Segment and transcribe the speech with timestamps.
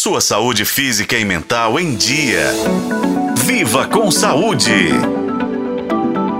[0.00, 2.54] sua saúde física e mental em dia.
[3.44, 4.72] Viva com saúde!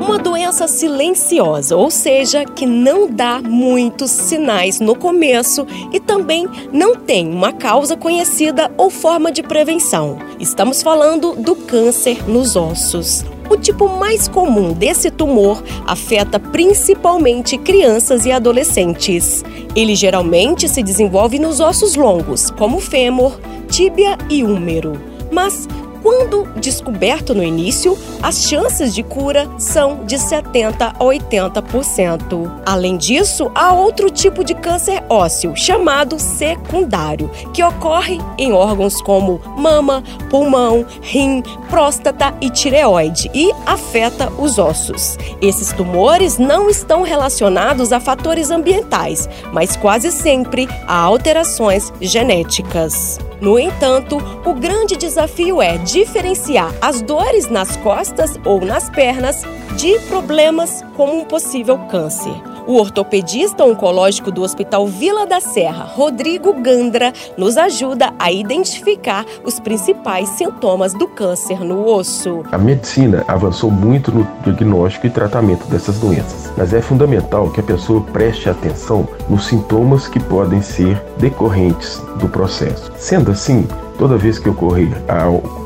[0.00, 6.96] Uma doença silenciosa, ou seja, que não dá muitos sinais no começo e também não
[6.96, 10.18] tem uma causa conhecida ou forma de prevenção.
[10.40, 13.24] Estamos falando do câncer nos ossos.
[13.48, 19.44] O tipo mais comum desse tumor afeta principalmente crianças e adolescentes.
[19.76, 23.38] Ele geralmente se desenvolve nos ossos longos, como fêmur,
[23.68, 25.00] tíbia e úmero.
[25.30, 25.68] Mas
[26.04, 32.62] quando descoberto no início, as chances de cura são de 70 a 80%.
[32.66, 39.40] Além disso, há outro tipo de câncer ósseo, chamado secundário, que ocorre em órgãos como
[39.56, 45.16] mama, pulmão, rim, próstata e tireoide e afeta os ossos.
[45.40, 53.18] Esses tumores não estão relacionados a fatores ambientais, mas quase sempre a alterações genéticas.
[53.40, 59.42] No entanto, o grande desafio é diferenciar as dores nas costas ou nas pernas
[59.76, 62.34] de problemas como um possível câncer.
[62.66, 69.60] O ortopedista oncológico do Hospital Vila da Serra, Rodrigo Gandra, nos ajuda a identificar os
[69.60, 72.42] principais sintomas do câncer no osso.
[72.50, 77.64] A medicina avançou muito no diagnóstico e tratamento dessas doenças, mas é fundamental que a
[77.64, 82.90] pessoa preste atenção nos sintomas que podem ser decorrentes do processo.
[82.96, 84.88] Sendo assim, Toda vez que ocorrer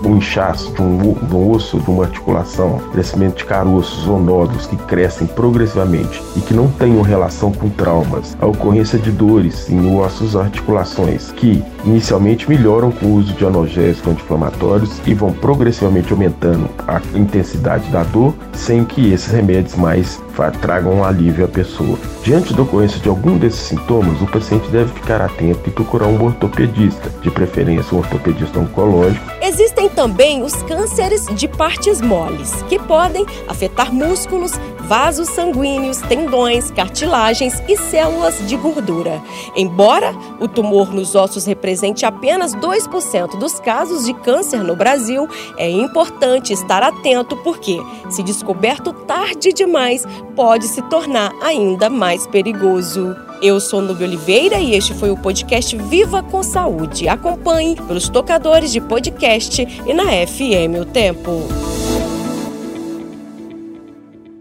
[0.05, 5.27] um inchaço de um, osso, de uma articulação, crescimento de caroços ou nódulos que crescem
[5.27, 10.43] progressivamente e que não tenham relação com traumas, a ocorrência de dores em ossos ou
[10.43, 17.01] articulações que inicialmente melhoram com o uso de analgésicos anti-inflamatórios e vão progressivamente aumentando a
[17.15, 20.21] intensidade da dor sem que esses remédios mais
[20.61, 21.98] tragam um alívio à pessoa.
[22.22, 26.25] Diante da ocorrência de algum desses sintomas, o paciente deve ficar atento e procurar um
[26.25, 29.38] ortopedista, de preferência um ortopedista oncológico.
[29.49, 37.55] Existem também os cânceres de partes moles, que podem afetar músculos, vasos sanguíneos, tendões, cartilagens
[37.67, 39.22] e células de gordura.
[39.56, 45.71] Embora o tumor nos ossos represente apenas 2% dos casos de câncer no Brasil, é
[45.71, 47.81] importante estar atento porque,
[48.11, 50.05] se descoberto tarde demais,
[50.37, 53.17] pode se tornar ainda mais perigoso.
[53.41, 57.09] Eu sou Nubia Oliveira e este foi o podcast Viva com Saúde.
[57.09, 61.78] Acompanhe pelos tocadores de podcast e na FM O Tempo.